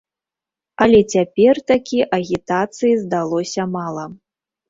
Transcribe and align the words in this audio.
Але 0.85 0.99
цяпер 1.15 1.59
такі 1.73 1.99
агітацыі 2.17 2.93
здалося 3.03 3.61
мала. 3.77 4.05